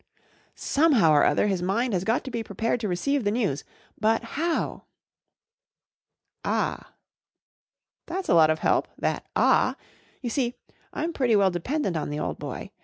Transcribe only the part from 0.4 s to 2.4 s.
Somehow or oilier his mind has got to